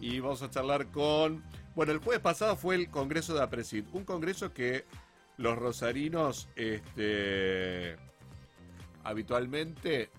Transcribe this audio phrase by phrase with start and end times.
[0.00, 1.42] y vamos a charlar con...
[1.74, 4.84] Bueno, el jueves pasado fue el Congreso de APRESID, un congreso que
[5.36, 7.96] los rosarinos este,
[9.04, 10.10] habitualmente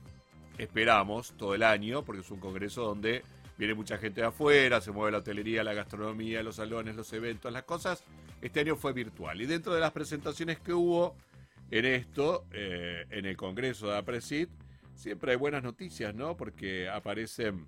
[0.58, 3.24] esperamos todo el año, porque es un congreso donde
[3.58, 7.52] viene mucha gente de afuera, se mueve la hotelería, la gastronomía, los salones, los eventos,
[7.52, 8.04] las cosas.
[8.42, 9.42] Este año fue virtual.
[9.42, 11.16] Y dentro de las presentaciones que hubo
[11.70, 14.48] en esto, eh, en el Congreso de APRESID,
[14.96, 16.38] siempre hay buenas noticias, ¿no?
[16.38, 17.68] Porque aparecen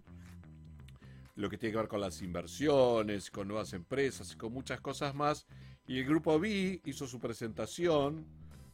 [1.42, 5.48] lo que tiene que ver con las inversiones, con nuevas empresas con muchas cosas más.
[5.88, 8.26] Y el grupo B hizo su presentación,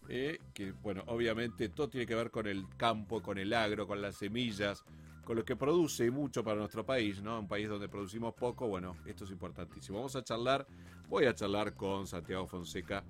[0.09, 4.02] eh, que bueno, obviamente todo tiene que ver con el campo, con el agro, con
[4.02, 4.84] las semillas,
[5.23, 7.40] con lo que produce mucho para nuestro país, ¿no?
[7.40, 9.98] Un país donde producimos poco, bueno, esto es importantísimo.
[9.98, 10.68] Vamos a charlar,
[11.07, 13.04] voy a charlar con Santiago Fonseca,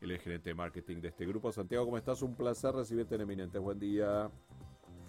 [0.00, 1.52] el gerente de marketing de este grupo.
[1.52, 2.22] Santiago, ¿cómo estás?
[2.22, 3.58] Un placer recibirte en Eminente.
[3.58, 4.30] Buen día.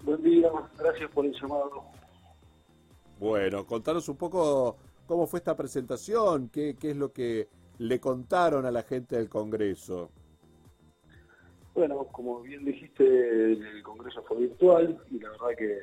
[0.04, 1.86] Buen día, gracias por el llamado.
[3.24, 4.76] Bueno, contanos un poco
[5.08, 9.30] cómo fue esta presentación, qué, qué es lo que le contaron a la gente del
[9.30, 10.12] Congreso.
[11.74, 15.80] Bueno, como bien dijiste, el Congreso fue virtual y la verdad que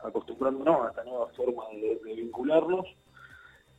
[0.00, 2.86] acostumbrándonos a esta nueva forma de, vincularnos.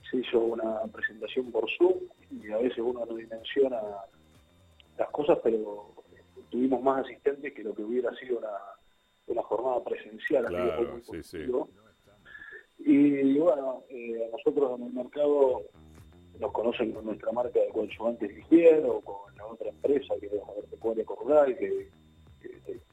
[0.09, 1.93] Se hizo una presentación por Zoom
[2.31, 3.79] y a veces uno no dimensiona
[4.97, 5.93] las cosas, pero
[6.49, 10.47] tuvimos más asistentes que lo que hubiera sido una, jornada presencial.
[12.85, 15.63] Y bueno, eh, nosotros en el mercado
[16.39, 21.05] nos conocen con nuestra marca de coadyuvantes ligero con la otra empresa que es Agropecuaria
[21.05, 21.87] Corral, que,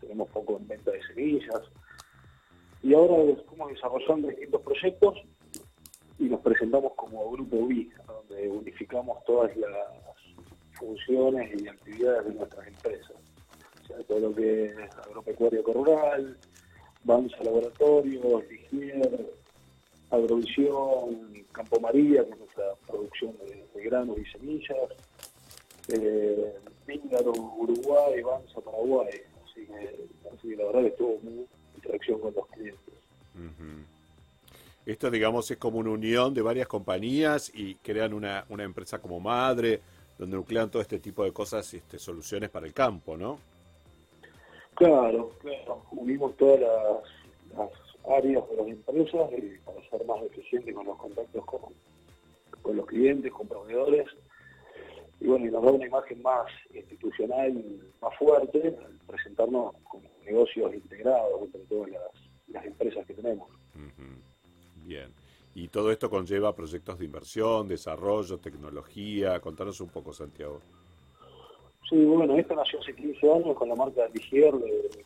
[0.01, 1.63] tenemos poco en venta de semillas
[2.83, 5.23] y ahora estamos desarrollando distintos proyectos
[6.19, 9.73] y nos presentamos como Grupo B, donde unificamos todas las
[10.73, 13.17] funciones y actividades de nuestras empresas.
[13.83, 16.37] O sea, todo lo que es agropecuaria rural,
[17.05, 19.33] Banza Laboratorio, Ligier,
[20.11, 24.77] Agrovisión, Campo María, es nuestra producción de, granos y semillas,
[25.89, 26.55] eh,
[27.59, 29.09] Uruguay, Banza Paraguay.
[29.45, 31.47] Así que, así que la verdad que estuvo muy
[31.77, 32.95] interacción con los clientes.
[34.87, 39.21] Esto, digamos, es como una unión de varias compañías y crean una, una empresa como
[39.21, 39.81] madre,
[40.19, 43.39] donde nuclean todo este tipo de cosas, este, soluciones para el campo, ¿no?
[44.75, 45.83] Claro, claro.
[45.91, 47.71] Unimos todas las,
[48.07, 51.61] áreas de las empresas y para ser más eficientes con los contactos con,
[52.63, 54.07] con los clientes, con proveedores.
[55.21, 57.65] Y bueno, y nos da una imagen más institucional,
[58.01, 58.77] más fuerte,
[59.07, 63.51] presentarnos como negocios integrados entre todas las, empresas que tenemos.
[64.85, 65.13] Bien.
[65.55, 69.41] Y todo esto conlleva proyectos de inversión, desarrollo, tecnología.
[69.41, 70.61] Contanos un poco, Santiago.
[71.89, 75.05] Sí, bueno, esto nació hace 15 años con la marca Ligier de, de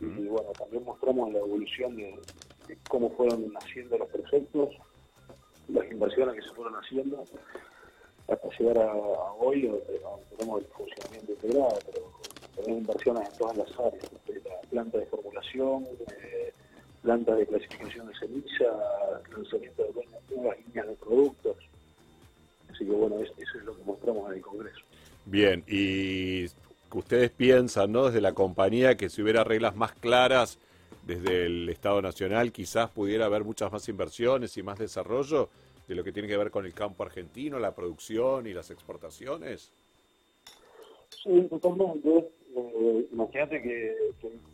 [0.00, 2.14] Y bueno, también mostramos la evolución de,
[2.88, 4.74] cómo fueron naciendo los proyectos,
[5.68, 7.24] las inversiones que se fueron haciendo,
[8.28, 10.00] hasta llegar a, hoy, donde,
[10.36, 12.02] tenemos el funcionamiento integrado, pero
[12.56, 14.10] tenemos inversiones en todas las áreas,
[14.44, 15.86] la planta de formulación,
[16.22, 16.52] eh,
[17.00, 18.72] planta de clasificación de semilla,
[19.34, 21.56] lanzamiento de nuevas líneas de productos.
[22.70, 24.80] Así que bueno, eso es lo que mostramos en el Congreso.
[25.26, 26.46] Bien, y
[26.94, 28.06] ustedes piensan, ¿no?
[28.06, 30.58] Desde la compañía que si hubiera reglas más claras
[31.04, 35.48] desde el Estado Nacional, quizás pudiera haber muchas más inversiones y más desarrollo
[35.88, 39.72] de lo que tiene que ver con el campo argentino, la producción y las exportaciones.
[41.10, 42.30] Sí, totalmente.
[42.56, 43.96] Eh, imagínate que,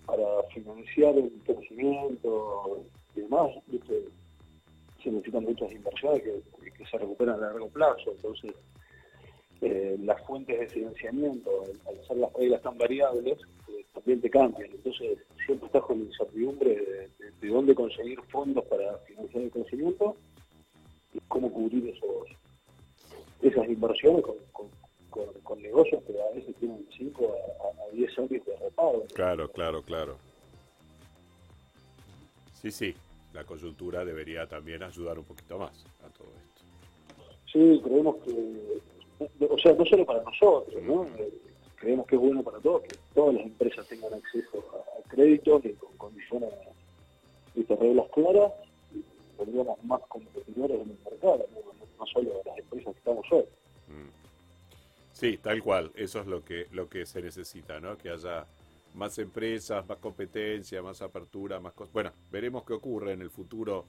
[0.07, 2.85] para financiar el crecimiento
[3.15, 3.51] y demás,
[5.03, 6.43] se necesitan muchas inversiones que,
[6.91, 8.11] se recuperan a largo plazo.
[8.11, 8.53] Entonces,
[9.63, 11.51] eh, las fuentes de financiamiento,
[11.89, 14.69] al ser las reglas tan variables, eh, también te cambian.
[14.73, 20.17] Entonces, siempre estás con la incertidumbre de, dónde conseguir fondos para financiar el crecimiento
[21.15, 22.29] y cómo cubrir esos
[23.41, 24.69] esas inversiones con,
[25.43, 27.37] con, negocios que a veces tienen 5
[27.91, 29.05] a, 10 años de repago.
[29.15, 30.17] Claro, claro, claro.
[32.61, 32.95] Sí, sí,
[33.33, 35.73] la coyuntura debería también ayudar un poquito más
[36.05, 36.63] a todo esto.
[37.53, 38.81] Sí, creemos que,
[39.49, 41.05] o sea, no solo para nosotros, ¿no?
[41.19, 41.33] Eh,
[41.77, 45.73] creemos que es bueno para todos, que todas las empresas tengan acceso a, crédito y
[45.75, 46.51] con condiciones
[47.55, 48.53] reglas claras,
[48.95, 49.03] y
[49.37, 51.45] tendríamos más competidores en el mercado,
[51.99, 53.45] no, solo las empresas que estamos hoy.
[55.13, 55.93] Sí, tal cual.
[55.95, 57.97] Eso es lo que, lo que se necesita, ¿no?
[57.97, 58.45] Que haya
[58.95, 61.93] más empresas, más competencia, más apertura, más cosas.
[61.93, 63.85] Bueno, veremos qué ocurre en el futuro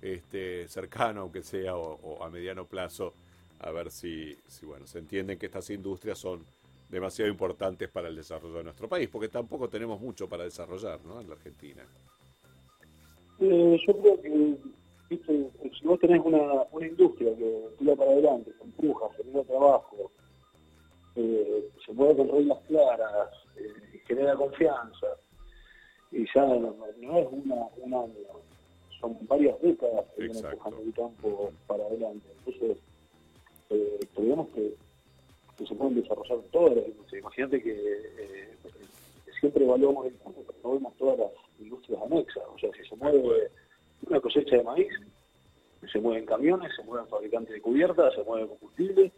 [0.00, 3.14] este, cercano, aunque sea, o, a mediano plazo,
[3.60, 6.44] a ver si, si, bueno, se entienden que estas industrias son
[6.88, 11.20] demasiado importantes para el desarrollo de nuestro país, porque tampoco tenemos mucho para desarrollar, ¿no?
[11.20, 11.84] En la Argentina.
[13.40, 14.58] Eh, yo creo que el
[15.84, 20.10] vos tenés una, una industria que tira para adelante, que empuja, genera trabajo,
[21.16, 25.06] eh, se mueve con reglas claras, eh, genera confianza,
[26.10, 28.12] y ya no, es una, un año,
[29.00, 32.26] son varias décadas que vienen empujando el campo para adelante.
[32.44, 32.78] Entonces,
[33.70, 34.74] eh, creemos que,
[35.56, 37.22] que, se pueden desarrollar todas las industrias.
[37.22, 38.48] Imagínate que eh,
[39.40, 41.30] siempre evaluamos el campo, pero no vemos todas las
[41.60, 42.42] industrias anexas.
[42.54, 43.50] O sea, si se mueve
[44.06, 44.92] una cosecha de maíz,
[45.90, 49.12] se mueven camiones, se mueven fabricantes de cubiertas, se mueven combustible,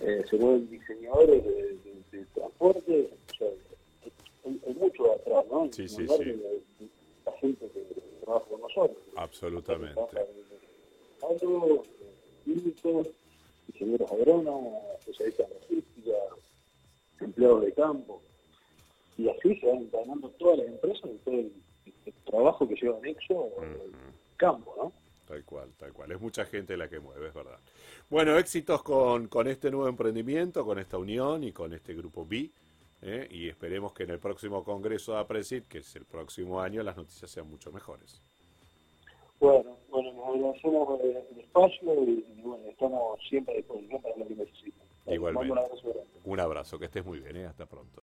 [0.00, 1.78] eh, se mueven diseñadores de,
[2.34, 3.48] transporte, o sea,
[4.44, 5.68] hay, mucho atrás, ¿no?
[5.72, 6.42] Sí, sí, sí.
[7.24, 7.80] La gente que
[8.24, 8.98] trabaja con nosotros.
[9.16, 10.00] Absolutamente.
[11.22, 11.82] Algo,
[12.44, 13.08] químicos,
[13.90, 16.16] ingenieros agrónomos, especialistas en logística,
[17.20, 18.22] empleados de campo.
[19.18, 21.52] Y así se van ganando todas las empresas y todo el,
[22.24, 23.92] trabajo que lleva anexo el
[24.36, 24.92] campo, ¿no?
[25.26, 26.12] Tal cual, tal cual.
[26.12, 27.58] Es mucha gente la que mueve, es verdad.
[28.08, 32.50] Bueno, éxitos con, con este nuevo emprendimiento, con esta unión y con este grupo B.
[33.02, 33.28] ¿eh?
[33.30, 36.96] Y esperemos que en el próximo Congreso de APRESID, que es el próximo año, las
[36.96, 38.20] noticias sean mucho mejores.
[39.38, 39.76] Bueno,
[40.34, 44.82] agradecemos el espacio y, bueno, estamos siempre a disposición para lo que necesiten.
[45.06, 45.54] Igualmente.
[46.24, 47.46] Un abrazo, que estés muy bien, ¿eh?
[47.46, 47.99] hasta pronto.